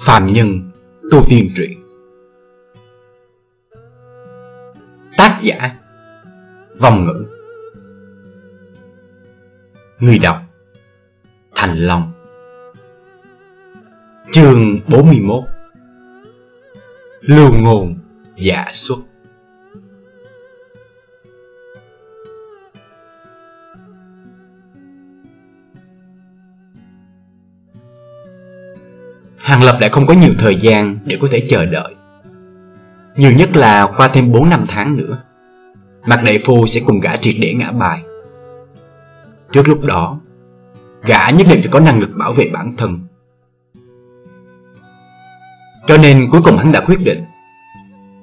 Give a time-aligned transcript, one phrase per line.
[0.00, 0.70] Phạm Nhân
[1.10, 1.82] Tu Tiên Truyện.
[5.16, 5.76] Tác giả,
[6.80, 7.24] Vòng ngữ.
[9.98, 10.36] Người đọc,
[11.54, 12.12] Thành Long.
[14.32, 15.44] Chương 41
[17.20, 17.94] Lưu ngôn
[18.36, 18.98] giả xuất.
[29.58, 31.94] Thằng Lập lại không có nhiều thời gian để có thể chờ đợi.
[33.16, 35.22] Nhiều nhất là qua thêm 4 năm tháng nữa,
[36.06, 37.98] Mạc Đại Phu sẽ cùng gã triệt để ngã bài.
[39.52, 40.20] Trước lúc đó,
[41.04, 43.00] Gã nhất định phải có năng lực bảo vệ bản thân.
[45.86, 47.24] Cho nên cuối cùng hắn đã quyết định,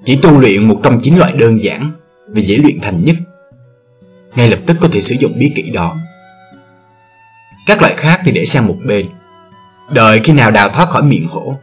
[0.05, 1.91] Chỉ tu luyện một trong chín loại đơn giản
[2.27, 3.15] Và dễ luyện thành nhất.
[4.35, 5.95] Ngay lập tức có thể sử dụng bí kỹ đó.
[7.67, 9.05] Các loại khác thì để sang một bên.
[9.89, 11.55] Đợi khi nào đào thoát khỏi miệng hổ,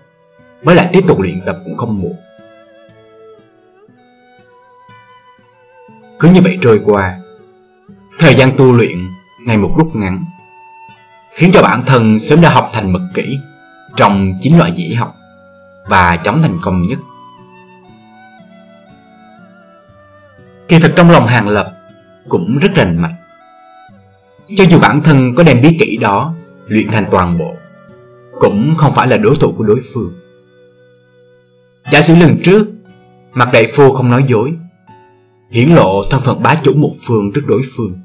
[0.62, 2.16] Mới lại tiếp tục luyện tập cũng không muộn.
[6.20, 7.18] Cứ như vậy trôi qua,
[8.18, 9.08] Thời gian tu luyện
[9.46, 10.24] ngày một lúc ngắn,
[11.34, 13.38] Khiến cho bản thân sớm đã học thành mật kỹ
[13.96, 15.14] Trong chín loại dĩ học
[15.88, 16.98] Và chống thành công nhất.
[20.68, 21.72] Kỳ thực trong lòng hàng lập
[22.28, 23.14] Cũng rất rành mạch.
[24.56, 26.34] Cho dù bản thân có đem bí kỹ đó
[26.66, 27.54] Luyện thành toàn bộ
[28.42, 30.12] cũng không phải là đối thủ của đối phương.
[31.92, 32.66] Giả sử lần trước,
[33.32, 34.54] mặt đại phu không nói dối,
[35.50, 38.00] hiển lộ thân phận bá chủ một phương trước đối phương.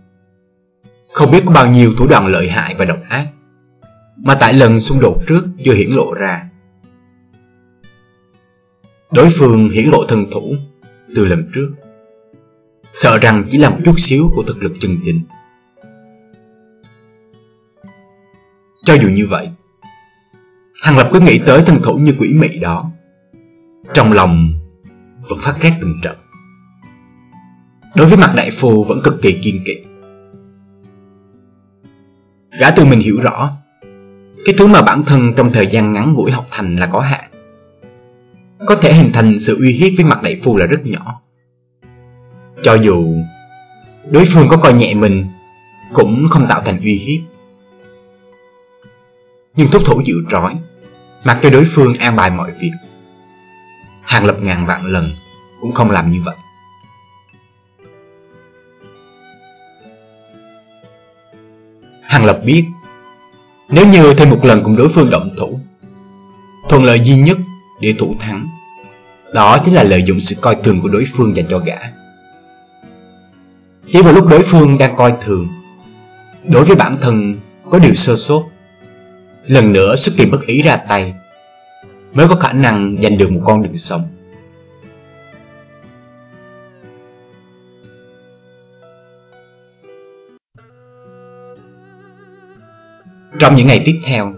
[1.11, 3.27] Không biết có bao nhiêu thủ đoạn lợi hại và độc ác,
[4.17, 6.49] mà tại lần xung đột trước chưa hiển lộ ra.
[9.11, 10.55] Đối phương hiển lộ thân thủ
[11.15, 11.69] từ lần trước,
[12.87, 15.21] sợ rằng chỉ là một chút xíu của thực lực chân chính.
[18.85, 19.49] Cho dù như vậy,
[20.81, 22.91] Hàng Lập cứ nghĩ tới thân thủ như quỷ mị đó.
[23.93, 24.53] Trong lòng,
[25.29, 26.17] vẫn phát rét từng trận.
[27.95, 29.73] Đối với mặt đại phu vẫn cực kỳ kiên kỵ.
[32.59, 33.51] Gã tự mình hiểu rõ,
[34.45, 37.31] Cái thứ mà bản thân trong thời gian ngắn ngủi học thành là có hạn.
[38.65, 41.21] Có thể hình thành sự uy hiếp với mặt đại phu là rất nhỏ.
[42.63, 43.15] Cho dù
[44.11, 45.25] đối phương có coi nhẹ mình,
[45.93, 47.36] Cũng không tạo thành uy hiếp.
[49.57, 50.55] Nhưng thúc thủ chịu trói
[51.23, 52.71] Mặc cho đối phương an bài mọi việc.
[54.01, 55.15] Hàng lập ngàn vạn lần
[55.61, 56.35] Cũng không làm như vậy.
[62.01, 62.65] Hàng lập biết
[63.69, 65.59] Nếu như thêm một lần cùng đối phương động thủ
[66.69, 67.37] Thuận lợi duy nhất
[67.81, 68.47] để thủ thắng
[69.33, 71.77] Đó chính là lợi dụng sự coi thường của đối phương dành cho gã.
[73.91, 75.47] Chỉ vào lúc đối phương đang coi thường
[76.43, 77.35] Đối với bản thân
[77.71, 78.43] có điều sơ sốt,
[79.47, 81.13] lần nữa xuất kỳ bất ý ra tay
[82.13, 84.01] mới có khả năng giành được một con đường sống.
[93.39, 94.33] Trong những ngày tiếp theo,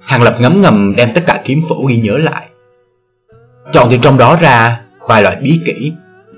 [0.00, 2.48] Hàng Lập ngấm ngầm đem tất cả kiếm phủ ghi nhớ lại.
[3.72, 5.92] Chọn từ trong đó ra vài loại bí kỹ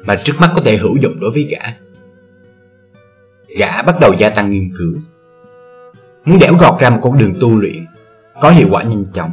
[0.04, 1.60] mà trước mắt có thể hữu dụng đối với gã.
[3.58, 5.00] Gã bắt đầu gia tăng nghiên cứu
[6.26, 7.86] muốn đẽo gọt ra một con đường tu luyện
[8.40, 9.30] có hiệu quả nhanh chóng.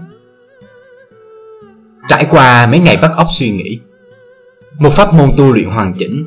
[2.09, 3.79] Trải qua mấy ngày vắt óc suy nghĩ,
[4.79, 6.25] một pháp môn tu luyện hoàn chỉnh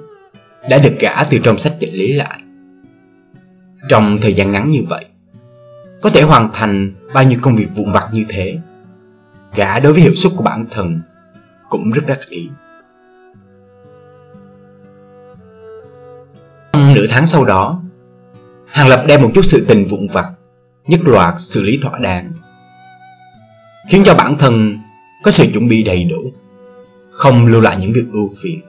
[0.69, 2.41] đã được gã từ trong sách chỉnh lý lại.
[3.89, 5.05] Trong thời gian ngắn như vậy,
[6.03, 8.59] có thể hoàn thành bao nhiêu công việc vụn vặt như thế,
[9.55, 11.01] gã đối với hiệu suất của bản thân
[11.69, 12.51] cũng rất đắc ý.
[16.73, 17.83] Trong nửa tháng sau đó,
[18.67, 20.31] Hàng Lập đem một chút sự tình vụn vặt
[20.87, 22.33] nhất loạt xử lý thỏa đáng,
[23.89, 24.79] khiến cho bản thân
[25.23, 26.33] có sự chuẩn bị đầy đủ,
[27.11, 28.61] không lưu lại những việc ưu phiền.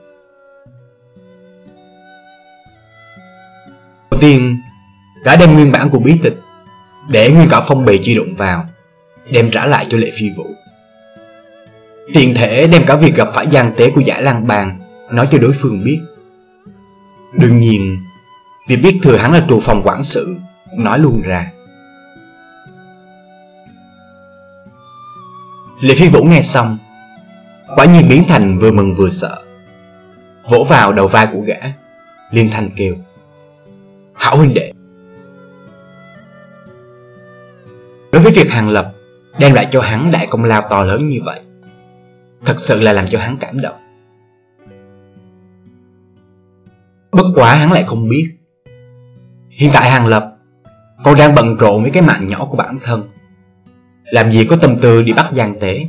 [4.10, 4.60] Đầu tiên,
[5.24, 6.36] gã đem nguyên bản của bí tịch
[7.10, 8.68] để nguyên cả phong bì chi đụng vào,
[9.30, 10.46] đem trả lại cho lệ phi vũ.
[12.14, 14.78] Tiện thể đem cả việc gặp phải gian tế của giải lang bàn
[15.10, 16.00] nói cho đối phương biết.
[17.32, 17.98] Đương nhiên,
[18.68, 20.36] việc biết thừa hắn là trù phòng quản sự,
[20.76, 21.50] nói luôn ra.
[25.80, 26.78] Lệ Phi Vũ nghe xong,
[27.76, 29.42] Quả nhiên biến thành vừa mừng vừa sợ.
[30.48, 31.56] Vỗ vào đầu vai của gã,
[32.30, 32.96] Liên thanh kêu,
[34.14, 34.72] Hảo huynh đệ.
[38.12, 38.92] Đối với việc Hàng Lập,
[39.38, 41.40] Đem lại cho hắn đại công lao to lớn như vậy,
[42.44, 43.76] Thật sự là làm cho hắn cảm động.
[47.10, 48.36] Bất quá hắn lại không biết,
[49.48, 50.36] Hiện tại Hàng Lập,
[51.04, 53.08] Còn đang bận rộn với cái mạng nhỏ của bản thân
[54.10, 55.86] làm gì có tâm tư đi bắt gian tế?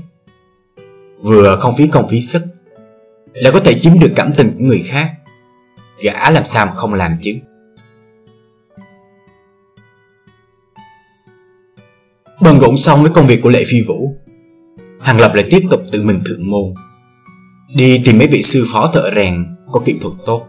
[1.22, 2.42] Vừa không phí công phí sức,
[3.34, 5.12] Lại có thể chiếm được cảm tình của người khác.
[6.02, 7.34] Gã làm sao mà không làm chứ?
[12.42, 14.16] Bận rộn xong với công việc của Lệ Phi Vũ,
[15.02, 16.74] Hàng Lập lại tiếp tục tự mình thượng môn.
[17.76, 20.49] Đi tìm mấy vị sư phó thợ rèn có kỹ thuật tốt.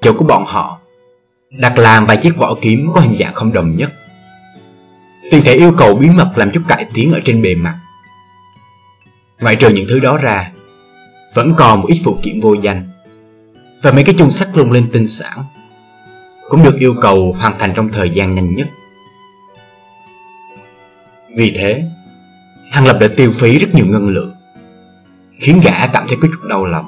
[0.00, 0.80] Chỗ của bọn họ
[1.50, 3.92] đặt làm vài chiếc vỏ kiếm có hình dạng không đồng nhất.
[5.30, 7.78] Tiền thể yêu cầu bí mật làm chút cải tiến ở trên bề mặt.
[9.40, 10.52] Ngoại trừ những thứ đó ra,
[11.34, 12.88] vẫn còn một ít phụ kiện vô danh
[13.82, 15.44] và mấy cái chung sắt lung lên tinh xảo,
[16.48, 18.68] cũng được yêu cầu hoàn thành trong thời gian nhanh nhất.
[21.36, 21.84] Vì thế,
[22.70, 24.34] Hàng Lập đã tiêu phí rất nhiều ngân lượng,
[25.40, 26.86] Khiến gã cảm thấy có chút đau lòng.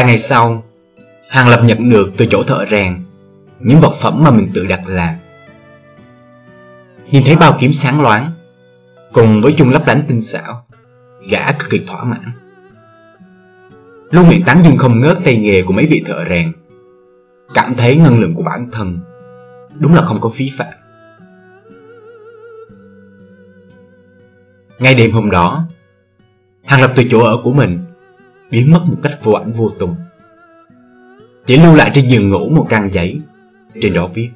[0.00, 0.64] Ba ngày sau,
[1.28, 3.04] Hàng Lập nhận được từ chỗ thợ rèn
[3.58, 5.14] những vật phẩm mà mình tự đặt làm.
[7.10, 8.32] Nhìn thấy bao kiếm sáng loáng,
[9.12, 10.66] cùng với chung lấp lánh tinh xảo,
[11.30, 12.32] gã cực kỳ thỏa mãn.
[14.10, 16.52] Luôn miệng tán dương không ngớt tay nghề của mấy vị thợ rèn,
[17.54, 19.00] cảm thấy ngân lượng của bản thân
[19.78, 20.74] đúng là không có phí phạm.
[24.78, 25.68] Ngay đêm hôm đó,
[26.64, 27.78] Hàng Lập từ chỗ ở của mình
[28.50, 29.96] biến mất một cách vô ảnh vô tung.
[31.46, 33.20] Chỉ lưu lại trên giường ngủ một trang giấy,
[33.80, 34.30] trên đó viết.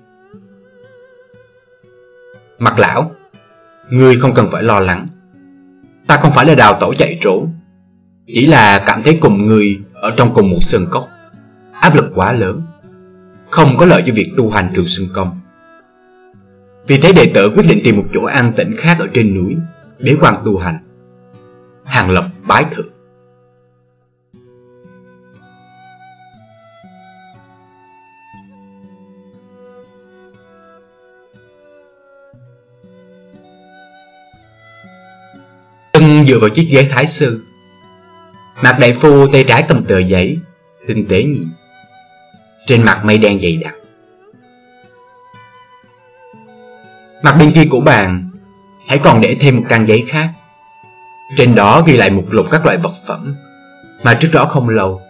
[2.59, 3.11] Mặt lão,
[3.91, 5.09] ngươi không cần phải lo lắng.
[6.07, 7.53] Ta không phải là đào tổ chạy trốn,
[8.27, 11.09] chỉ là cảm thấy cùng người ở trong cùng một sơn cốc,
[11.73, 12.63] áp lực quá lớn,
[13.51, 15.41] không có lợi cho việc tu hành trường sinh công.
[16.87, 19.57] Vì thế đệ tử quyết định tìm một chỗ an tĩnh khác ở trên núi,
[19.99, 20.79] để quan tu hành.
[21.85, 22.94] Hàng lập bái thượng.
[36.27, 37.45] Dựa vào chiếc ghế thái sư.
[38.63, 40.39] Mặt đại phu tay trái cầm tờ giấy
[40.87, 41.49] Tinh tế nhìn.
[42.67, 43.75] Trên mặt mây đen dày đặc.
[47.23, 48.31] Mặt bên kia của bàn,
[48.89, 50.33] Hãy còn để thêm một trang giấy khác.
[51.37, 53.37] Trên đó ghi lại một lục các loại vật phẩm,
[54.03, 55.01] Mà trước đó không lâu,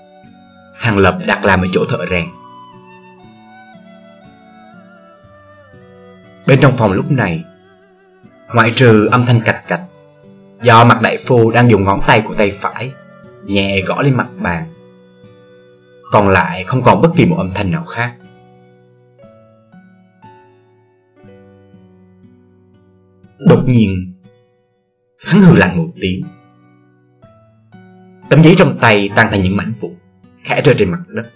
[0.76, 2.26] Hàng Lập đặt làm ở chỗ thợ rèn.
[6.46, 7.44] Bên trong phòng lúc này,
[8.54, 9.80] Ngoại trừ âm thanh cạch cạch
[10.62, 12.92] Do mặt đại phu đang dùng ngón tay của tay phải,
[13.44, 14.66] Nhẹ gõ lên mặt bàn.
[16.12, 18.14] Còn lại không còn bất kỳ một âm thanh nào khác.
[23.38, 24.14] Đột nhiên,
[25.18, 26.24] Hắn hừ lạnh một tiếng.
[28.30, 29.94] Tấm giấy trong tay tan thành những mảnh vụn,
[30.42, 31.30] Khẽ rơi trên mặt đất.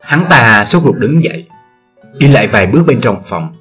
[0.00, 1.46] Hắn ta sốt ruột đứng dậy
[2.18, 3.56] Đi lại vài bước bên trong phòng.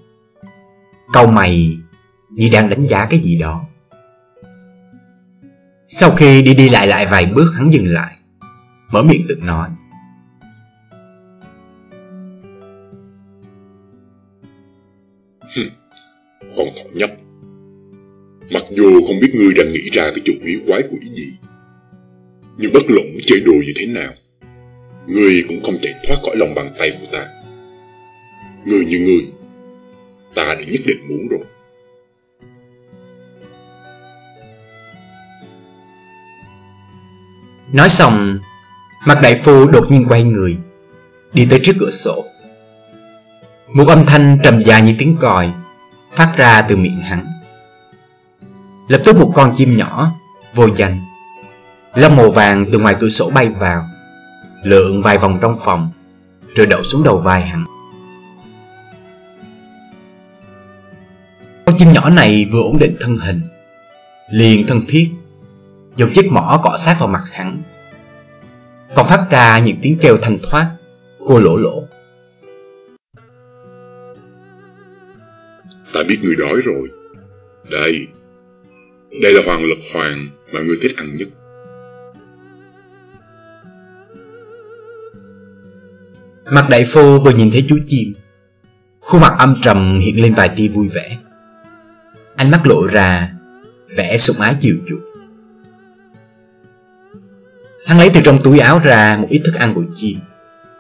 [1.14, 1.78] Câu mày
[2.30, 3.66] như đang đánh giá cái gì đó.
[5.82, 8.16] Sau khi đi đi lại lại vài bước, hắn dừng lại,
[8.92, 9.70] Mở miệng tự nói.
[16.58, 17.10] Con thỏ nhóc.
[18.52, 21.34] Mặc dù không biết ngươi đang nghĩ ra cái chủ ý quái quỷ gì,
[22.58, 24.14] Nhưng bất luận chơi đồ như thế nào,
[25.08, 27.33] Ngươi cũng không chạy thoát khỏi lòng bàn tay của ta.
[28.66, 29.32] Người như người
[30.36, 31.40] Ta đã nhất định muốn rồi.
[37.74, 38.40] Nói xong,
[39.06, 40.58] Mặt đại phu đột nhiên quay người,
[41.34, 42.26] Đi tới trước cửa sổ.
[43.74, 45.52] Một âm thanh trầm dài như tiếng còi
[46.12, 47.26] Phát ra từ miệng hắn.
[48.88, 50.12] Lập tức một con chim nhỏ
[50.54, 51.02] Vô danh,
[51.96, 53.86] Lông màu vàng từ ngoài cửa sổ bay vào,
[54.64, 55.92] Lượn vài vòng trong phòng,
[56.56, 57.66] Rồi đậu xuống đầu vai hắn.
[61.74, 63.42] Con chim nhỏ này vừa ổn định thân hình
[64.32, 65.10] Liền thân thiết
[65.96, 67.62] Dùng chiếc mỏ cọ sát vào mặt hắn.
[68.96, 70.76] Còn phát ra những tiếng kêu thanh thoát
[71.20, 71.84] Cô lỗ lỗ.
[75.94, 76.90] Ta biết người đói rồi.
[77.72, 78.08] Đây
[79.22, 81.28] Đây là hoàng lực hoàng mà người thích ăn nhất.
[86.46, 88.14] Mặt đại phu vừa nhìn thấy chú chim
[89.00, 91.18] Khuôn mặt âm trầm hiện lên vài tia vui vẻ
[92.36, 93.34] Ánh mắt lộ ra
[93.96, 95.14] vẻ sủng ái chiều chuộng.
[97.86, 100.18] Hắn lấy từ trong túi áo ra một ít thức ăn của chim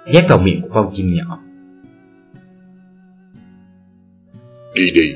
[0.05, 1.39] Nhét vào miệng của con chim nhỏ.
[4.75, 5.15] Đi đi,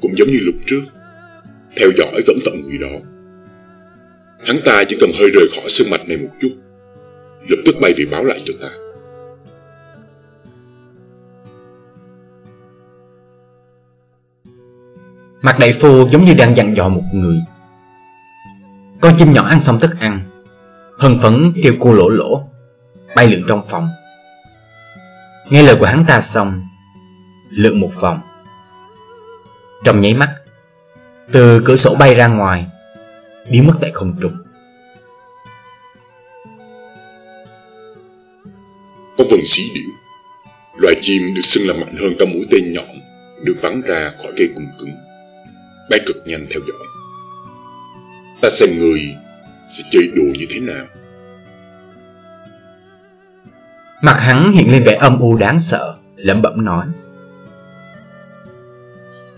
[0.00, 0.82] Cũng giống như lúc trước,
[1.76, 2.98] Theo dõi cẩn thận người đó.
[4.44, 6.50] Hắn ta chỉ cần hơi rời khỏi sương mạch này một chút,
[7.48, 8.83] Lập tức bay về báo lại cho ta.
[15.44, 17.36] Mặt đại phu giống như đang dặn dò một người.
[19.00, 20.30] Con chim nhỏ ăn xong thức ăn
[20.98, 22.48] Hân phấn kêu cô lỗ lỗ,
[23.16, 23.88] Bay lượn trong phòng.
[25.50, 26.62] Nghe lời của hắn ta xong,
[27.50, 28.20] Lượn một vòng.
[29.84, 30.34] Trong nháy mắt,
[31.32, 32.66] Từ cửa sổ bay ra ngoài,
[33.50, 34.36] Biến mất tại không trung.
[39.18, 39.90] Có vần xí điểu,
[40.78, 43.00] Loài chim được xưng là mạnh hơn cả mũi tên nhọn,
[43.42, 44.94] Được bắn ra khỏi cây cung cứng.
[45.90, 46.86] Bay cực nhanh theo dõi.
[48.42, 49.00] Ta xem người
[49.76, 50.86] sẽ chơi đồ như thế nào.
[54.02, 56.86] Mặt hắn hiện lên vẻ âm u đáng sợ Lẩm bẩm nói.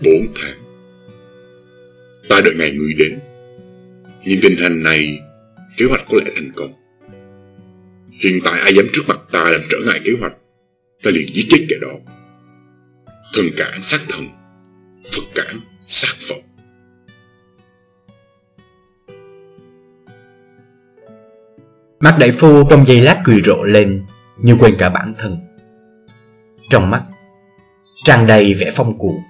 [0.03, 0.57] Bốn tháng.
[2.29, 3.19] Ta đợi ngày người đến.
[4.23, 5.19] Nhưng tình hình này
[5.77, 6.73] Kế hoạch có lẽ thành công.
[8.11, 10.33] Hiện tại ai dám trước mặt ta làm trở ngại kế hoạch
[11.03, 11.93] Ta liền giết chết kẻ đó.
[13.33, 14.27] Thần cản sát thần
[15.11, 16.39] Phật cản sát vọng.
[21.99, 24.05] Mắt đại phu trong giây lát cười rộ lên,
[24.37, 25.37] Như quên cả bản thân
[26.69, 27.03] Trong mắt,
[28.03, 29.21] tràn đầy vẻ phong cuồng